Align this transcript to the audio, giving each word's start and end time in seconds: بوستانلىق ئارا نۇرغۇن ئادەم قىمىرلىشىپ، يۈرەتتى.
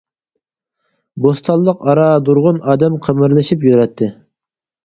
بوستانلىق 1.25 1.85
ئارا 1.91 2.07
نۇرغۇن 2.31 2.59
ئادەم 2.71 2.97
قىمىرلىشىپ، 3.09 3.69
يۈرەتتى. 3.71 4.09